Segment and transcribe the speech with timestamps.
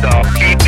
[0.00, 0.67] down.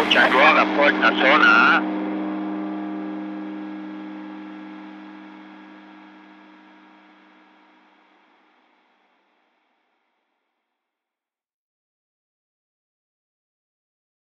[0.00, 1.46] Un jaguar approche la zona.
[1.46, 1.93] ¿ah?